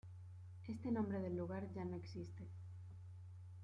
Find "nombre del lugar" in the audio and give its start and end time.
0.91-1.71